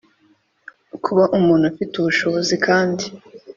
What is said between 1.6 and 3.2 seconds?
ufite ubushobozi kandi